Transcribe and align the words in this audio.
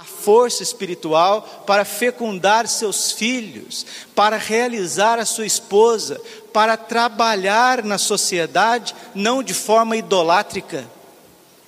a 0.00 0.04
força 0.04 0.62
espiritual 0.62 1.64
para 1.66 1.84
fecundar 1.84 2.68
seus 2.68 3.10
filhos, 3.10 3.84
para 4.14 4.36
realizar 4.36 5.18
a 5.18 5.24
sua 5.24 5.44
esposa, 5.44 6.20
para 6.52 6.76
trabalhar 6.76 7.82
na 7.82 7.98
sociedade, 7.98 8.94
não 9.12 9.42
de 9.42 9.52
forma 9.52 9.96
idolátrica, 9.96 10.88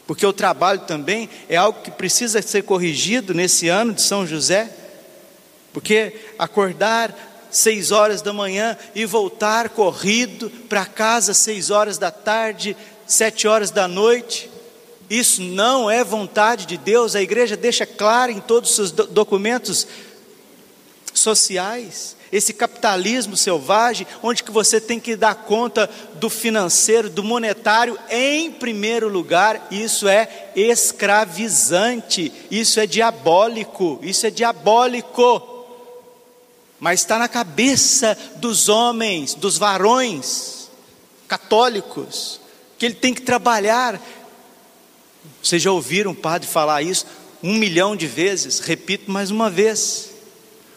porque 0.07 0.25
o 0.25 0.33
trabalho 0.33 0.79
também 0.83 1.29
é 1.49 1.57
algo 1.57 1.83
que 1.83 1.91
precisa 1.91 2.41
ser 2.41 2.63
corrigido 2.63 3.35
nesse 3.35 3.67
ano 3.67 3.93
de 3.93 4.03
São 4.03 4.25
José, 4.25 4.73
porque 5.73 6.15
acordar 6.39 7.49
seis 7.51 7.91
horas 7.91 8.23
da 8.23 8.33
manhã 8.33 8.79
e 8.95 9.05
voltar 9.05 9.71
corrido 9.71 10.49
para 10.69 10.87
casa 10.87 11.35
seis 11.35 11.69
horas 11.69 11.99
da 11.99 12.13
tarde, 12.13 12.77
sete 13.09 13.49
horas 13.49 13.73
da 13.73 13.89
noite, 13.89 14.49
isso 15.11 15.43
não 15.43 15.91
é 15.91 16.05
vontade 16.05 16.65
de 16.67 16.79
Deus, 16.79 17.17
a 17.17 17.21
igreja 17.21 17.57
deixa 17.57 17.85
claro 17.85 18.31
em 18.31 18.39
todos 18.39 18.71
os 18.71 18.77
seus 18.77 18.93
documentos 18.93 19.89
sociais, 21.13 22.17
esse 22.31 22.53
capitalismo 22.53 23.37
selvagem, 23.37 24.07
onde 24.23 24.45
que 24.45 24.53
você 24.53 24.81
tem 24.81 25.01
que 25.01 25.17
dar 25.17 25.35
conta 25.35 25.91
do 26.15 26.31
financeiro, 26.31 27.11
do 27.11 27.25
monetário 27.25 27.99
em 28.09 28.53
primeiro 28.53 29.09
lugar, 29.09 29.67
isso 29.69 30.07
é 30.07 30.53
escravizante, 30.55 32.33
isso 32.49 32.79
é 32.79 32.87
diabólico, 32.87 33.99
isso 34.03 34.29
é 34.29 34.31
diabólico. 34.31 35.43
Mas 36.79 37.01
está 37.01 37.19
na 37.19 37.29
cabeça 37.29 38.17
dos 38.37 38.69
homens, 38.69 39.35
dos 39.35 39.59
varões 39.59 40.71
católicos, 41.27 42.41
que 42.79 42.87
ele 42.87 42.95
tem 42.95 43.13
que 43.13 43.23
trabalhar 43.23 44.01
vocês 45.43 45.63
já 45.63 45.71
ouviram 45.71 46.13
o 46.13 46.15
padre 46.15 46.49
falar 46.49 46.83
isso 46.83 47.07
um 47.43 47.55
milhão 47.55 47.97
de 47.97 48.07
vezes? 48.07 48.61
Repito 48.61 49.11
mais 49.11 49.31
uma 49.31 49.49
vez: 49.49 50.11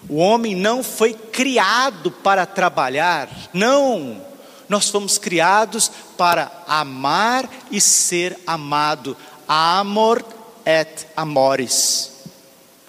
o 0.10 0.18
homem 0.18 0.56
não 0.56 0.84
foi 0.84 1.14
criado 1.14 2.12
para 2.12 2.46
trabalhar, 2.46 3.30
não. 3.54 4.22
Nós 4.68 4.90
fomos 4.90 5.18
criados 5.18 5.92
para 6.18 6.52
amar 6.68 7.50
e 7.70 7.80
ser 7.80 8.38
amado. 8.48 9.16
Amor 9.48 10.24
et 10.66 11.06
amores. 11.16 12.12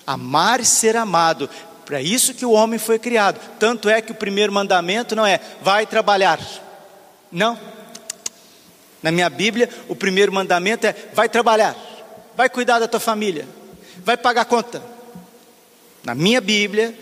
Amar 0.07 0.61
e 0.61 0.65
ser 0.65 0.97
amado. 0.97 1.51
Para 1.85 2.01
isso 2.01 2.33
que 2.33 2.47
o 2.47 2.53
homem 2.53 2.79
foi 2.79 2.99
criado. 2.99 3.39
Tanto 3.59 3.89
é 3.89 4.01
que 4.01 4.13
o 4.13 4.15
primeiro 4.15 4.53
mandamento 4.53 5.15
não 5.15 5.27
é 5.27 5.41
vai 5.61 5.87
trabalhar. 5.87 6.41
Não. 7.31 7.59
Na 9.05 9.13
minha 9.13 9.29
Bíblia, 9.29 9.69
o 9.87 9.95
primeiro 9.95 10.33
mandamento 10.33 10.87
é: 10.87 10.97
vai 11.13 11.29
trabalhar, 11.29 11.77
vai 12.35 12.49
cuidar 12.49 12.79
da 12.79 12.89
tua 12.89 12.99
família, 12.99 13.47
vai 13.99 14.17
pagar 14.17 14.47
conta. 14.47 14.83
Na 16.03 16.15
minha 16.15 16.41
Bíblia, 16.41 16.99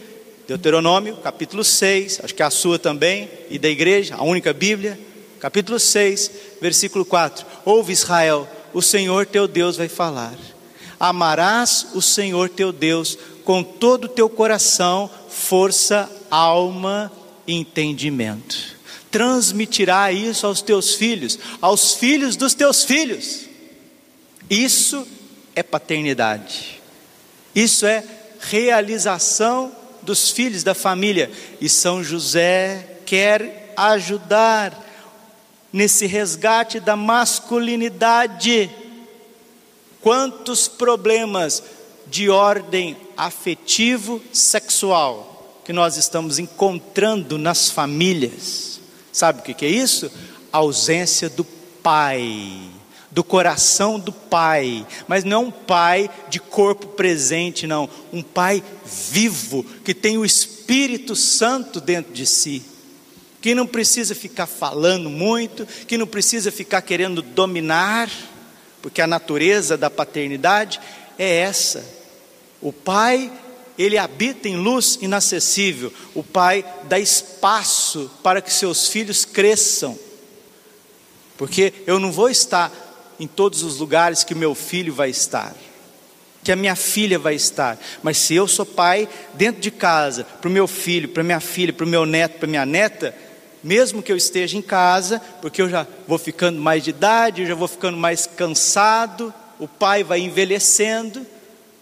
Deuteronômio, 0.49 1.19
capítulo 1.19 1.63
6, 1.63 2.23
acho 2.25 2.35
que 2.35 2.43
é 2.43 2.45
a 2.45 2.51
sua 2.51 2.77
também, 2.77 3.31
e 3.49 3.57
da 3.57 3.69
igreja, 3.69 4.17
a 4.17 4.25
única 4.25 4.53
Bíblia, 4.53 4.99
capítulo 5.39 5.79
6, 5.79 6.33
versículo 6.61 7.05
4: 7.05 7.47
Ouve 7.65 7.93
Israel, 7.93 8.49
o 8.75 8.83
Senhor 8.83 9.25
teu 9.25 9.47
Deus 9.47 9.77
vai 9.77 9.89
falar. 9.89 10.35
Amarás 10.99 11.87
o 11.95 12.03
Senhor 12.03 12.49
teu 12.49 12.73
Deus 12.73 13.17
com 13.45 13.63
todo 13.63 14.07
o 14.07 14.09
teu 14.09 14.29
coração, 14.29 15.09
força, 15.29 16.11
alma 16.29 17.13
e 17.47 17.55
entendimento 17.55 18.82
transmitirá 19.13 20.11
isso 20.11 20.47
aos 20.47 20.63
teus 20.63 20.95
filhos, 20.95 21.39
aos 21.61 21.95
filhos 21.95 22.35
dos 22.35 22.55
teus 22.55 22.83
filhos. 22.83 23.47
Isso 24.49 25.07
é 25.55 25.63
paternidade, 25.63 26.81
isso 27.55 27.87
é 27.87 28.03
realização 28.41 29.71
dos 30.01 30.31
filhos 30.31 30.65
da 30.65 30.75
família, 30.75 31.31
e 31.61 31.69
São 31.69 32.03
José 32.03 32.99
quer 33.07 33.73
ajudar 33.77 34.77
nesse 35.73 36.07
resgate 36.07 36.81
da 36.81 36.97
masculinidade. 36.97 38.71
Quantos 40.01 40.67
problemas 40.67 41.63
de 42.09 42.29
ordem 42.29 42.97
afetivo 43.17 44.21
sexual 44.33 45.61
que 45.65 45.73
nós 45.73 45.97
estamos 45.97 46.41
encontrando 46.41 47.39
nas 47.39 47.71
famílias 47.71 48.82
Sabe 49.13 49.41
o 49.41 49.43
que 49.43 49.65
é 49.65 49.69
isso? 49.69 50.11
A 50.51 50.59
ausência 50.59 51.29
do 51.29 51.45
pai, 51.45 52.71
do 53.11 53.23
coração 53.23 54.01
do 54.01 54.11
pai, 54.11 54.87
mas 55.07 55.23
não 55.23 55.45
um 55.45 55.51
pai 55.51 56.11
de 56.31 56.41
corpo 56.41 56.87
presente, 56.89 57.67
não, 57.67 57.89
um 58.11 58.23
pai 58.23 58.63
vivo, 58.85 59.65
que 59.85 59.93
tem 59.93 60.17
o 60.17 60.25
Espírito 60.25 61.15
Santo 61.15 61.79
dentro 61.79 62.13
de 62.13 62.25
si, 62.25 62.63
que 63.43 63.55
não 63.55 63.67
precisa 63.67 64.15
ficar 64.15 64.47
falando 64.47 65.11
muito, 65.11 65.67
que 65.87 65.99
não 65.99 66.07
precisa 66.07 66.51
ficar 66.51 66.81
querendo 66.81 67.21
dominar, 67.21 68.09
porque 68.81 69.03
a 69.03 69.07
natureza 69.07 69.77
da 69.77 69.91
paternidade 69.91 70.81
é 71.19 71.41
essa. 71.41 71.85
O 72.63 72.73
pai 72.73 73.31
ele 73.79 73.99
habita 73.99 74.49
em 74.49 74.57
luz 74.57 74.99
inacessível. 75.01 75.93
O 76.15 76.23
pai 76.23 76.65
dá 76.85 76.99
espaço 76.99 78.11
para 78.23 78.41
que 78.41 78.53
seus 78.53 78.89
filhos 78.89 79.25
cresçam. 79.25 79.99
Porque 81.37 81.73
eu 81.87 81.99
não 81.99 82.13
vou 82.13 82.29
estar 82.29 82.71
em 83.19 83.27
todos 83.27 83.63
os 83.63 83.79
lugares 83.79 84.25
que 84.25 84.35
meu 84.35 84.55
filho 84.55 84.93
vai 84.93 85.11
estar, 85.11 85.55
que 86.43 86.51
a 86.51 86.57
minha 86.57 86.75
filha 86.75 87.19
vai 87.19 87.35
estar. 87.35 87.79
Mas 88.03 88.19
se 88.19 88.35
eu 88.35 88.49
sou 88.49 88.67
pai 88.67 89.09
dentro 89.35 89.61
de 89.61 89.71
casa, 89.71 90.25
para 90.25 90.49
o 90.49 90.53
meu 90.53 90.67
filho, 90.67 91.09
para 91.09 91.23
minha 91.23 91.41
filha, 91.41 91.73
para 91.73 91.87
o 91.87 91.89
meu 91.89 92.05
neto, 92.05 92.39
para 92.39 92.49
minha 92.49 92.67
neta, 92.67 93.15
mesmo 93.63 94.03
que 94.03 94.11
eu 94.11 94.17
esteja 94.17 94.57
em 94.57 94.63
casa, 94.63 95.21
porque 95.41 95.63
eu 95.63 95.69
já 95.69 95.87
vou 96.07 96.19
ficando 96.19 96.61
mais 96.61 96.83
de 96.83 96.91
idade, 96.91 97.43
eu 97.43 97.49
já 97.49 97.55
vou 97.55 97.69
ficando 97.69 97.97
mais 97.97 98.27
cansado, 98.27 99.33
o 99.59 99.69
pai 99.69 100.03
vai 100.03 100.21
envelhecendo, 100.21 101.25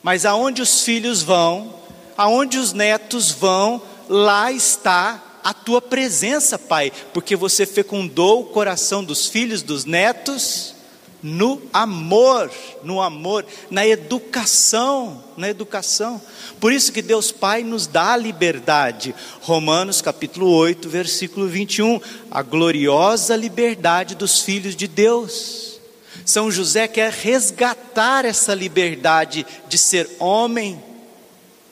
mas 0.03 0.27
aonde 0.27 0.61
os 0.61 0.83
filhos 0.83 1.23
vão, 1.23 1.80
aonde 2.21 2.59
os 2.59 2.75
netos 2.75 3.31
vão, 3.31 3.81
lá 4.07 4.53
está 4.53 5.41
a 5.43 5.55
tua 5.55 5.81
presença, 5.81 6.59
Pai, 6.59 6.93
porque 7.15 7.35
você 7.35 7.65
fecundou 7.65 8.43
o 8.43 8.45
coração 8.45 9.03
dos 9.03 9.27
filhos, 9.27 9.63
dos 9.63 9.87
netos, 9.87 10.75
no 11.23 11.63
amor, 11.73 12.51
no 12.85 13.01
amor, 13.01 13.47
na 13.71 13.87
educação, 13.87 15.25
na 15.35 15.49
educação. 15.49 16.21
Por 16.61 16.75
isso 16.75 16.93
que 16.93 17.01
Deus 17.01 17.33
Pai 17.33 17.63
nos 17.63 17.87
dá 17.87 18.13
a 18.13 18.19
liberdade. 18.19 19.15
Romanos 19.41 20.03
capítulo 20.03 20.51
8, 20.51 20.91
versículo 20.91 21.49
21, 21.49 21.99
a 22.31 22.43
gloriosa 22.43 23.35
liberdade 23.35 24.15
dos 24.15 24.41
filhos 24.41 24.77
de 24.77 24.87
Deus. 24.87 25.81
São 26.27 26.51
José 26.51 26.87
quer 26.87 27.13
resgatar 27.13 28.27
essa 28.27 28.55
liberdade 28.55 29.47
de 29.71 29.79
ser 29.79 30.07
homem, 30.19 30.90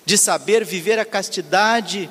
de 0.08 0.16
saber 0.16 0.64
viver 0.64 0.98
a 0.98 1.04
castidade 1.04 2.08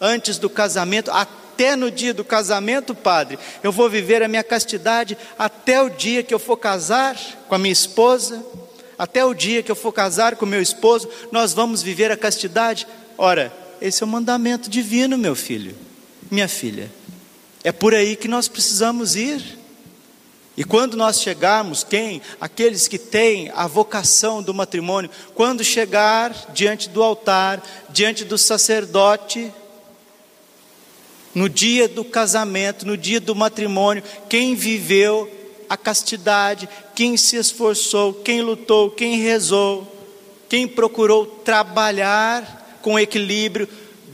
antes 0.00 0.38
do 0.38 0.48
casamento, 0.48 1.10
até 1.10 1.74
no 1.74 1.90
dia 1.90 2.14
do 2.14 2.24
casamento, 2.24 2.94
padre. 2.94 3.36
Eu 3.64 3.72
vou 3.72 3.90
viver 3.90 4.22
a 4.22 4.28
minha 4.28 4.44
castidade 4.44 5.18
até 5.36 5.82
o 5.82 5.90
dia 5.90 6.22
que 6.22 6.32
eu 6.32 6.38
for 6.38 6.56
casar 6.56 7.16
com 7.48 7.54
a 7.56 7.58
minha 7.58 7.72
esposa, 7.72 8.46
até 8.96 9.24
o 9.24 9.34
dia 9.34 9.60
que 9.60 9.72
eu 9.72 9.74
for 9.74 9.90
casar 9.90 10.36
com 10.36 10.46
meu 10.46 10.62
esposo, 10.62 11.08
nós 11.32 11.52
vamos 11.52 11.82
viver 11.82 12.12
a 12.12 12.16
castidade. 12.16 12.86
Ora, 13.18 13.52
esse 13.80 14.04
é 14.04 14.06
o 14.06 14.08
mandamento 14.08 14.70
divino, 14.70 15.18
meu 15.18 15.34
filho, 15.34 15.74
minha 16.30 16.46
filha. 16.46 16.88
É 17.64 17.72
por 17.72 17.92
aí 17.92 18.14
que 18.14 18.28
nós 18.28 18.46
precisamos 18.46 19.16
ir. 19.16 19.58
E 20.56 20.64
quando 20.64 20.96
nós 20.96 21.20
chegarmos, 21.20 21.82
quem? 21.82 22.20
Aqueles 22.40 22.86
que 22.86 22.98
têm 22.98 23.50
a 23.54 23.66
vocação 23.66 24.42
do 24.42 24.52
matrimônio, 24.52 25.10
quando 25.34 25.64
chegar 25.64 26.32
diante 26.52 26.90
do 26.90 27.02
altar, 27.02 27.62
diante 27.88 28.24
do 28.24 28.36
sacerdote, 28.36 29.50
no 31.34 31.48
dia 31.48 31.88
do 31.88 32.04
casamento, 32.04 32.86
no 32.86 32.96
dia 32.96 33.18
do 33.18 33.34
matrimônio, 33.34 34.02
quem 34.28 34.54
viveu 34.54 35.30
a 35.68 35.76
castidade, 35.76 36.68
quem 36.94 37.16
se 37.16 37.36
esforçou, 37.36 38.12
quem 38.12 38.42
lutou, 38.42 38.90
quem 38.90 39.16
rezou, 39.16 39.90
quem 40.50 40.68
procurou 40.68 41.24
trabalhar 41.24 42.78
com 42.82 42.98
equilíbrio, 42.98 43.66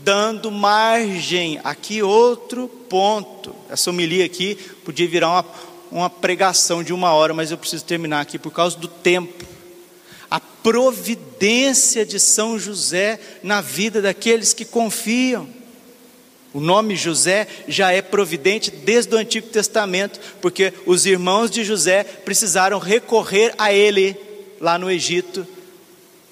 dando 0.04 0.52
margem. 0.52 1.60
Aqui 1.64 2.00
outro 2.00 2.68
ponto. 2.68 3.52
Essa 3.68 3.90
homilia 3.90 4.24
aqui 4.24 4.54
podia 4.84 5.08
virar 5.08 5.30
uma 5.30 5.42
uma 5.90 6.10
pregação 6.10 6.82
de 6.82 6.92
uma 6.92 7.12
hora, 7.12 7.32
mas 7.34 7.50
eu 7.50 7.58
preciso 7.58 7.84
terminar 7.84 8.20
aqui 8.20 8.38
por 8.38 8.52
causa 8.52 8.76
do 8.76 8.88
tempo. 8.88 9.44
A 10.30 10.38
providência 10.38 12.04
de 12.04 12.20
São 12.20 12.58
José 12.58 13.18
na 13.42 13.60
vida 13.60 14.02
daqueles 14.02 14.52
que 14.52 14.64
confiam. 14.64 15.48
O 16.52 16.60
nome 16.60 16.96
José 16.96 17.46
já 17.66 17.92
é 17.92 18.00
providente 18.02 18.70
desde 18.70 19.14
o 19.14 19.18
Antigo 19.18 19.48
Testamento, 19.48 20.18
porque 20.40 20.72
os 20.86 21.06
irmãos 21.06 21.50
de 21.50 21.62
José 21.62 22.04
precisaram 22.04 22.78
recorrer 22.78 23.54
a 23.58 23.72
ele 23.72 24.16
lá 24.60 24.78
no 24.78 24.90
Egito 24.90 25.46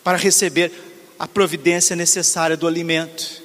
para 0.03 0.17
receber 0.17 0.73
a 1.19 1.26
providência 1.26 1.97
necessária 1.97 2.56
do 2.56 2.67
alimento. 2.67 3.43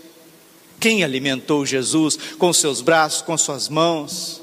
Quem 0.79 1.03
alimentou 1.03 1.65
Jesus 1.65 2.17
com 2.37 2.51
seus 2.51 2.81
braços, 2.81 3.21
com 3.21 3.37
suas 3.37 3.69
mãos? 3.69 4.41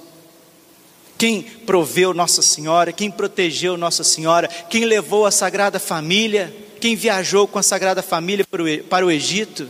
Quem 1.18 1.42
proveu 1.42 2.14
Nossa 2.14 2.40
Senhora? 2.40 2.92
Quem 2.92 3.10
protegeu 3.10 3.76
Nossa 3.76 4.04
Senhora? 4.04 4.46
Quem 4.46 4.84
levou 4.84 5.26
a 5.26 5.32
Sagrada 5.32 5.80
Família? 5.80 6.54
Quem 6.80 6.94
viajou 6.94 7.48
com 7.48 7.58
a 7.58 7.62
Sagrada 7.62 8.02
Família 8.04 8.46
para 8.88 9.04
o 9.04 9.10
Egito? 9.10 9.68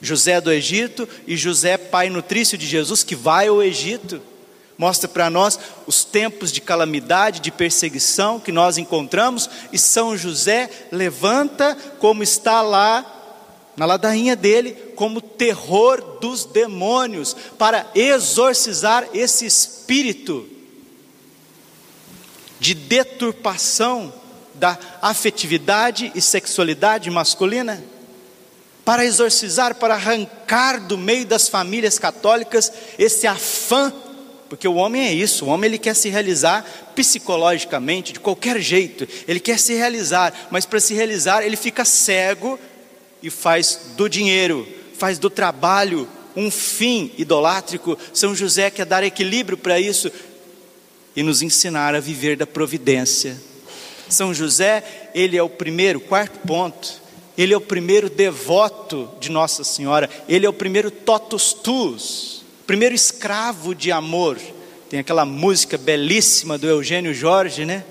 José 0.00 0.40
do 0.40 0.50
Egito 0.50 1.06
e 1.26 1.36
José, 1.36 1.76
pai 1.76 2.08
nutrício 2.08 2.56
de 2.56 2.66
Jesus, 2.66 3.04
que 3.04 3.14
vai 3.14 3.48
ao 3.48 3.62
Egito. 3.62 4.22
Mostra 4.78 5.08
para 5.08 5.28
nós 5.28 5.58
os 5.86 6.04
tempos 6.04 6.50
de 6.50 6.62
calamidade, 6.62 7.40
de 7.40 7.50
perseguição 7.50 8.40
que 8.40 8.52
nós 8.52 8.78
encontramos, 8.78 9.50
e 9.70 9.78
São 9.78 10.16
José 10.16 10.70
levanta, 10.90 11.76
como 11.98 12.22
está 12.22 12.62
lá 12.62 13.04
na 13.76 13.84
ladainha 13.84 14.34
dele, 14.34 14.72
como 14.94 15.20
terror 15.20 16.18
dos 16.20 16.46
demônios, 16.46 17.36
para 17.58 17.90
exorcizar 17.94 19.06
esse 19.12 19.44
espírito 19.44 20.57
de 22.60 22.74
deturpação 22.74 24.12
da 24.54 24.78
afetividade 25.00 26.10
e 26.14 26.20
sexualidade 26.20 27.10
masculina, 27.10 27.82
para 28.84 29.04
exorcizar, 29.04 29.74
para 29.74 29.94
arrancar 29.94 30.80
do 30.80 30.96
meio 30.96 31.26
das 31.26 31.48
famílias 31.48 31.98
católicas 31.98 32.72
esse 32.98 33.26
afã, 33.26 33.92
porque 34.48 34.66
o 34.66 34.76
homem 34.76 35.06
é 35.06 35.12
isso, 35.12 35.44
o 35.44 35.48
homem 35.48 35.68
ele 35.68 35.78
quer 35.78 35.94
se 35.94 36.08
realizar 36.08 36.64
psicologicamente, 36.94 38.14
de 38.14 38.20
qualquer 38.20 38.58
jeito, 38.58 39.06
ele 39.28 39.40
quer 39.40 39.58
se 39.58 39.74
realizar, 39.74 40.32
mas 40.50 40.64
para 40.64 40.80
se 40.80 40.94
realizar 40.94 41.42
ele 41.42 41.56
fica 41.56 41.84
cego 41.84 42.58
e 43.22 43.28
faz 43.28 43.78
do 43.94 44.08
dinheiro, 44.08 44.66
faz 44.96 45.18
do 45.18 45.28
trabalho 45.28 46.08
um 46.34 46.50
fim 46.50 47.12
idolátrico. 47.18 47.98
São 48.14 48.34
José 48.34 48.70
quer 48.70 48.86
dar 48.86 49.02
equilíbrio 49.02 49.58
para 49.58 49.78
isso 49.78 50.10
e 51.18 51.22
nos 51.24 51.42
ensinar 51.42 51.96
a 51.96 52.00
viver 52.00 52.36
da 52.36 52.46
providência. 52.46 53.36
São 54.08 54.32
José, 54.32 55.10
ele 55.12 55.36
é 55.36 55.42
o 55.42 55.48
primeiro, 55.48 55.98
quarto 55.98 56.38
ponto, 56.46 57.02
ele 57.36 57.52
é 57.52 57.56
o 57.56 57.60
primeiro 57.60 58.08
devoto 58.08 59.10
de 59.18 59.28
Nossa 59.28 59.64
Senhora, 59.64 60.08
ele 60.28 60.46
é 60.46 60.48
o 60.48 60.52
primeiro 60.52 60.92
totus 60.92 61.52
tuus, 61.52 62.44
primeiro 62.68 62.94
escravo 62.94 63.74
de 63.74 63.90
amor. 63.90 64.38
Tem 64.88 65.00
aquela 65.00 65.24
música 65.24 65.76
belíssima 65.76 66.56
do 66.56 66.68
Eugênio 66.68 67.12
Jorge, 67.12 67.64
né? 67.64 67.82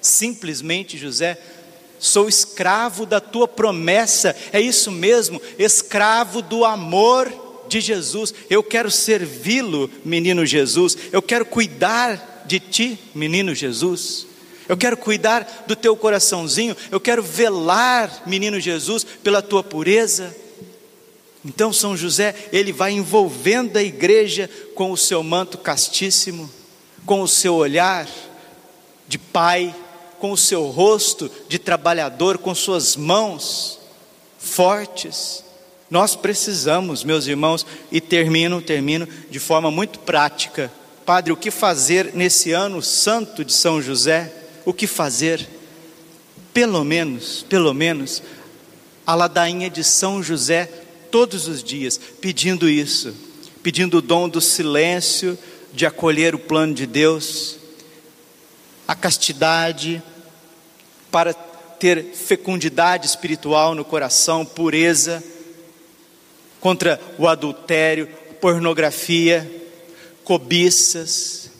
Simplesmente 0.00 0.98
José, 0.98 1.38
sou 2.00 2.28
escravo 2.28 3.06
da 3.06 3.20
tua 3.20 3.46
promessa, 3.46 4.34
é 4.52 4.60
isso 4.60 4.90
mesmo, 4.90 5.40
escravo 5.56 6.42
do 6.42 6.64
amor 6.64 7.32
de 7.68 7.80
Jesus. 7.80 8.34
Eu 8.50 8.60
quero 8.60 8.90
servi-lo, 8.90 9.88
menino 10.04 10.44
Jesus, 10.44 10.98
eu 11.12 11.22
quero 11.22 11.46
cuidar 11.46 12.31
de 12.52 12.60
ti, 12.60 12.98
menino 13.14 13.54
Jesus. 13.54 14.26
Eu 14.68 14.76
quero 14.76 14.94
cuidar 14.94 15.64
do 15.66 15.74
teu 15.74 15.96
coraçãozinho, 15.96 16.76
eu 16.90 17.00
quero 17.00 17.22
velar, 17.22 18.24
menino 18.26 18.60
Jesus, 18.60 19.04
pela 19.04 19.40
tua 19.40 19.64
pureza. 19.64 20.36
Então, 21.42 21.72
São 21.72 21.96
José, 21.96 22.34
ele 22.52 22.70
vai 22.70 22.92
envolvendo 22.92 23.78
a 23.78 23.82
igreja 23.82 24.50
com 24.74 24.92
o 24.92 24.98
seu 24.98 25.22
manto 25.22 25.56
castíssimo, 25.56 26.50
com 27.06 27.22
o 27.22 27.28
seu 27.28 27.54
olhar 27.54 28.06
de 29.08 29.18
pai, 29.18 29.74
com 30.18 30.30
o 30.30 30.36
seu 30.36 30.66
rosto 30.66 31.30
de 31.48 31.58
trabalhador, 31.58 32.36
com 32.36 32.54
suas 32.54 32.96
mãos 32.96 33.80
fortes. 34.38 35.42
Nós 35.90 36.14
precisamos, 36.14 37.02
meus 37.02 37.26
irmãos, 37.26 37.66
e 37.90 37.98
termino, 37.98 38.60
termino 38.60 39.08
de 39.30 39.38
forma 39.38 39.70
muito 39.70 39.98
prática 40.00 40.70
Padre, 41.04 41.32
o 41.32 41.36
que 41.36 41.50
fazer 41.50 42.12
nesse 42.14 42.52
ano 42.52 42.80
santo 42.80 43.44
de 43.44 43.52
São 43.52 43.82
José? 43.82 44.32
O 44.64 44.72
que 44.72 44.86
fazer? 44.86 45.48
Pelo 46.54 46.84
menos, 46.84 47.44
pelo 47.48 47.74
menos, 47.74 48.22
a 49.06 49.14
ladainha 49.14 49.68
de 49.68 49.82
São 49.82 50.22
José 50.22 50.66
todos 51.10 51.48
os 51.48 51.62
dias, 51.62 51.98
pedindo 52.20 52.68
isso, 52.68 53.14
pedindo 53.62 53.98
o 53.98 54.02
dom 54.02 54.28
do 54.28 54.40
silêncio, 54.40 55.36
de 55.72 55.84
acolher 55.86 56.34
o 56.34 56.38
plano 56.38 56.74
de 56.74 56.86
Deus, 56.86 57.56
a 58.86 58.94
castidade, 58.94 60.02
para 61.10 61.34
ter 61.34 62.12
fecundidade 62.14 63.06
espiritual 63.06 63.74
no 63.74 63.84
coração, 63.84 64.44
pureza, 64.44 65.22
contra 66.60 67.00
o 67.18 67.26
adultério, 67.26 68.06
pornografia, 68.40 69.61
cobiças, 70.24 71.50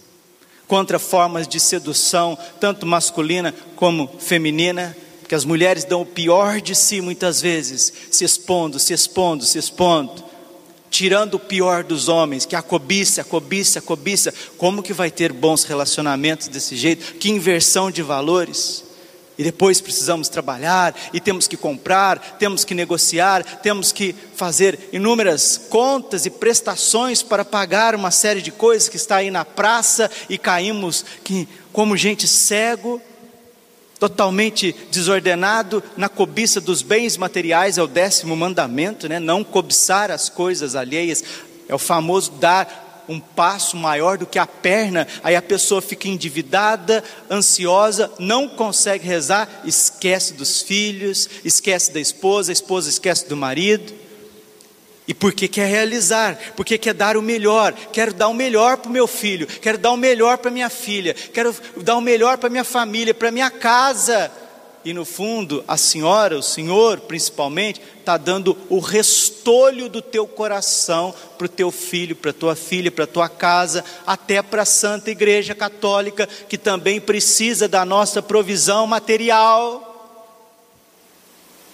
contra 0.67 0.99
formas 0.99 1.47
de 1.47 1.61
sedução, 1.61 2.37
tanto 2.59 2.87
masculina 2.87 3.55
como 3.76 4.09
feminina, 4.19 4.97
que 5.29 5.35
as 5.35 5.44
mulheres 5.44 5.85
dão 5.85 6.03
o 6.03 6.06
pior 6.06 6.61
de 6.61 6.75
si 6.75 7.00
muitas 7.00 7.41
vezes, 7.41 7.93
se 8.11 8.25
expondo, 8.25 8.79
se 8.79 8.93
expondo, 8.93 9.44
se 9.44 9.59
expondo, 9.59 10.25
tirando 10.91 11.35
o 11.35 11.38
pior 11.38 11.82
dos 11.82 12.09
homens, 12.09 12.44
que 12.44 12.55
é 12.55 12.59
a 12.59 12.62
cobiça, 12.62 13.23
a 13.23 13.25
cobiça, 13.25 13.79
a 13.79 13.82
cobiça. 13.82 14.32
Como 14.59 14.82
que 14.82 14.93
vai 14.93 15.11
ter 15.11 15.32
bons 15.32 15.65
relacionamentos 15.65 16.49
desse 16.49 16.76
jeito? 16.76 17.15
Que 17.15 17.31
inversão 17.31 17.91
de 17.91 18.03
valores. 18.03 18.85
E 19.43 19.44
depois 19.44 19.81
precisamos 19.81 20.29
trabalhar, 20.29 20.94
e 21.12 21.19
temos 21.19 21.49
que 21.49 21.56
comprar, 21.56 22.37
temos 22.39 22.65
que 22.65 22.77
negociar, 22.77 23.43
temos 23.43 23.91
que 23.91 24.15
fazer 24.37 24.79
inúmeras 24.93 25.61
contas 25.69 26.25
e 26.25 26.31
prestações 26.31 27.25
para 27.25 27.44
pagar 27.44 27.97
uma 27.97 28.12
série 28.12 28.41
de 28.41 28.53
coisas 28.53 28.89
que 28.89 28.94
está 28.94 29.17
aí 29.17 29.33
na 29.33 29.44
praça 29.44 30.09
e 30.29 30.39
caímos 30.39 31.05
que, 31.25 31.49
como 31.73 31.97
gente 31.97 32.29
cego, 32.29 33.03
totalmente 33.99 34.77
desordenado 34.93 35.83
na 35.97 36.09
cobiça 36.09 36.61
dos 36.61 36.81
bens 36.81 37.17
materiais, 37.17 37.79
é 37.79 37.83
o 37.83 37.89
décimo 37.89 38.37
mandamento, 38.37 39.09
né? 39.09 39.19
não 39.19 39.43
cobiçar 39.43 40.09
as 40.12 40.29
coisas 40.29 40.77
alheias, 40.77 41.25
é 41.69 41.75
o 41.75 41.81
famoso 41.81 42.31
dar 42.31 42.81
um 43.09 43.21
passo 43.21 43.77
maior 43.77 44.19
do 44.19 44.27
que 44.27 44.39
a 44.39 44.47
perna, 44.47 45.07
aí 45.23 45.37
a 45.37 45.43
pessoa 45.43 45.83
fica 45.83 46.09
endividada, 46.09 47.03
ansiosa, 47.31 48.11
não 48.19 48.49
consegue 48.49 49.07
rezar, 49.07 49.63
esquece 49.65 50.35
dos 50.35 50.63
filhos, 50.63 51.29
esquece 51.45 51.93
da 51.93 52.01
esposa, 52.01 52.51
a 52.51 52.55
esposa 52.55 52.89
esquece 52.89 53.29
do 53.29 53.37
marido. 53.37 53.93
E 55.06 55.13
porque 55.13 55.49
quer 55.49 55.69
realizar, 55.69 56.39
porque 56.55 56.79
quer 56.79 56.94
dar 56.94 57.17
o 57.17 57.23
melhor, 57.23 57.75
quero 57.93 58.15
dar 58.15 58.29
o 58.29 58.35
melhor 58.35 58.77
para 58.77 58.89
o 58.89 58.93
meu 58.93 59.09
filho, 59.09 59.47
quero 59.47 59.77
dar 59.77 59.91
o 59.91 59.97
melhor 59.97 60.39
para 60.39 60.51
minha 60.51 60.71
filha, 60.71 61.13
quero 61.13 61.55
dar 61.79 61.97
o 61.97 62.01
melhor 62.01 62.39
para 62.39 62.49
minha 62.49 62.65
família, 62.65 63.13
para 63.13 63.32
minha 63.32 63.51
casa 63.51 64.31
e 64.84 64.93
no 64.93 65.05
fundo, 65.05 65.62
a 65.69 65.77
senhora, 65.77 66.36
o 66.36 66.43
senhor 66.43 67.01
principalmente, 67.01 67.81
está 68.01 68.17
dando 68.17 68.56
o 68.69 68.81
restolho 68.81 69.89
do 69.89 70.03
teu 70.03 70.27
coração 70.27 71.15
para 71.39 71.44
o 71.44 71.48
teu 71.48 71.70
filho, 71.70 72.17
para 72.17 72.31
a 72.31 72.34
tua 72.34 72.56
filha, 72.56 72.91
para 72.91 73.05
a 73.05 73.08
tua 73.08 73.29
casa, 73.29 73.84
até 74.05 74.43
para 74.43 74.62
a 74.62 74.67
Santa 74.67 75.10
Igreja 75.10 75.55
Católica, 75.55 76.27
que 76.27 76.58
também 76.58 77.01
precisa 77.01 77.69
da 77.69 77.84
nossa 77.84 78.20
provisão 78.20 78.86
material. 78.86 79.89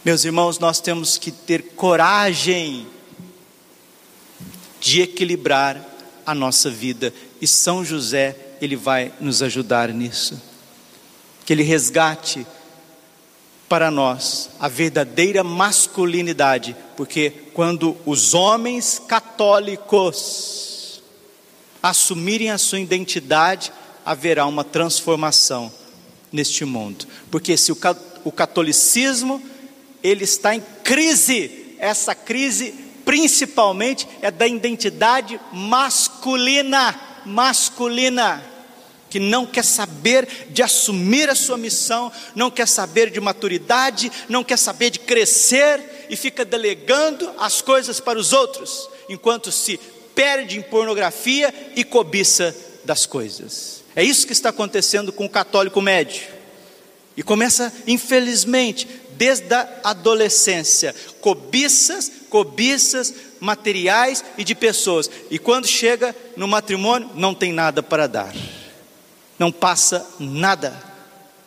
Meus 0.05 0.25
irmãos, 0.25 0.59
nós 0.59 0.81
temos 0.81 1.17
que 1.17 1.31
ter 1.31 1.63
coragem 1.75 2.87
de 4.81 5.01
equilibrar 5.01 5.85
a 6.27 6.35
nossa 6.35 6.69
vida, 6.69 7.13
e 7.41 7.47
São 7.47 7.83
José, 7.83 8.37
ele 8.61 8.77
vai 8.77 9.13
nos 9.19 9.43
ajudar 9.43 9.89
nisso. 9.89 10.41
Que 11.47 11.55
ele 11.55 11.63
resgate 11.63 12.47
para 13.69 13.91
nós 13.91 14.51
a 14.59 14.69
verdadeira 14.69 15.45
masculinidade, 15.45 16.75
porque 16.97 17.31
quando 17.53 17.97
os 18.07 18.33
homens 18.35 19.01
católicos 19.07 21.03
assumirem 21.83 22.51
a 22.51 22.59
sua 22.59 22.81
identidade, 22.81 23.73
haverá 24.05 24.47
uma 24.47 24.65
transformação 24.65 25.71
neste 26.33 26.65
mundo. 26.65 27.07
Porque 27.31 27.57
se 27.57 27.71
o 27.71 28.33
catolicismo 28.33 29.43
ele 30.03 30.25
está 30.25 30.55
em 30.55 30.63
crise, 30.83 31.75
essa 31.79 32.15
crise 32.15 32.75
principalmente 33.05 34.09
é 34.21 34.31
da 34.31 34.47
identidade 34.47 35.41
masculina, 35.53 36.99
masculina 37.25 38.43
que 39.09 39.19
não 39.19 39.47
quer 39.47 39.65
saber 39.65 40.29
de 40.51 40.63
assumir 40.63 41.29
a 41.31 41.35
sua 41.35 41.57
missão, 41.57 42.13
não 42.35 42.51
quer 42.51 42.67
saber 42.69 43.11
de 43.11 43.21
maturidade, 43.21 44.11
não 44.29 44.45
quer 44.45 44.59
saber 44.59 44.91
de 44.91 45.01
crescer 45.01 46.07
e 46.11 46.17
fica 46.17 46.45
delegando 46.45 47.31
as 47.39 47.61
coisas 47.61 48.01
para 48.01 48.19
os 48.19 48.33
outros, 48.33 48.89
enquanto 49.09 49.51
se 49.51 49.79
perde 50.15 50.59
em 50.59 50.63
pornografia 50.63 51.55
e 51.77 51.85
cobiça 51.85 52.55
das 52.85 53.07
coisas. 53.07 53.85
É 53.95 54.03
isso 54.03 54.27
que 54.27 54.33
está 54.33 54.51
acontecendo 54.51 55.13
com 55.13 55.27
o 55.27 55.31
católico 55.31 55.81
médio. 55.81 56.23
E 57.17 57.23
começa, 57.23 57.73
infelizmente, 57.87 58.87
desde 59.19 59.53
a 59.53 59.69
adolescência, 59.83 60.95
cobiças, 61.21 62.11
cobiças 62.31 63.13
materiais 63.41 64.25
e 64.37 64.45
de 64.45 64.55
pessoas. 64.55 65.11
E 65.31 65.39
quando 65.39 65.67
chega 65.67 66.15
no 66.37 66.47
matrimônio, 66.47 67.11
não 67.15 67.35
tem 67.35 67.53
nada 67.53 67.83
para 67.83 68.07
dar. 68.07 68.33
Não 69.39 69.53
passa 69.53 70.07
nada, 70.19 70.75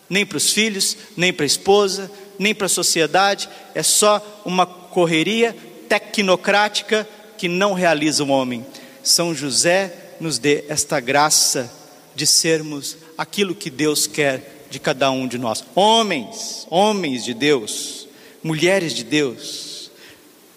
nem 0.09 0.25
para 0.25 0.37
os 0.37 0.51
filhos, 0.51 0.97
nem 1.15 1.33
para 1.33 1.45
a 1.45 1.47
esposa, 1.47 2.11
nem 2.37 2.55
para 2.55 2.65
a 2.65 2.69
sociedade, 2.69 3.49
é 3.75 3.83
só 3.83 4.41
uma 4.45 4.65
correria 4.65 5.55
tecnocrática 5.87 7.07
que 7.37 7.47
não 7.47 7.73
realiza 7.73 8.23
o 8.23 8.29
homem. 8.29 8.65
São 9.03 9.35
José 9.35 10.15
nos 10.19 10.37
dê 10.37 10.63
esta 10.67 10.99
graça 10.99 11.71
de 12.15 12.27
sermos 12.27 12.97
aquilo 13.17 13.55
que 13.55 13.69
Deus 13.69 14.07
quer 14.07 14.65
de 14.69 14.79
cada 14.79 15.11
um 15.11 15.27
de 15.27 15.37
nós. 15.37 15.63
Homens, 15.75 16.65
homens 16.69 17.25
de 17.25 17.33
Deus, 17.33 18.07
mulheres 18.43 18.93
de 18.93 19.03
Deus, 19.03 19.91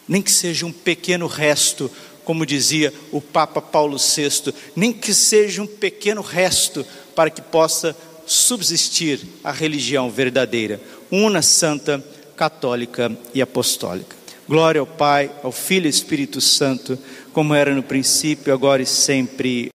nem 0.07 0.23
que 0.23 0.31
seja 0.31 0.67
um 0.67 0.73
pequeno 0.73 1.26
resto, 1.26 1.91
como 2.25 2.47
dizia 2.47 2.93
o 3.12 3.21
Papa 3.21 3.61
Paulo 3.61 3.97
VI, 3.99 4.52
nem 4.75 4.93
que 4.93 5.12
seja 5.12 5.62
um 5.62 5.66
pequeno 5.66 6.23
resto 6.23 6.85
para 7.14 7.31
que 7.31 7.43
possa 7.43 7.97
subsistir 8.26 9.21
a 9.43 9.52
religião 9.52 10.11
verdadeira, 10.11 10.81
una, 11.11 11.43
santa, 11.43 12.02
católica 12.37 13.16
e 13.33 13.40
apostólica. 13.40 14.16
Glória 14.49 14.81
ao 14.81 14.87
Pai, 14.87 15.31
ao 15.43 15.52
Filho 15.52 15.87
e 15.87 15.90
Espírito 15.90 16.40
Santo, 16.40 16.99
como 17.33 17.54
era 17.54 17.75
no 17.75 17.83
princípio, 17.83 18.52
agora 18.52 18.83
e 18.83 18.87
sempre. 18.87 19.73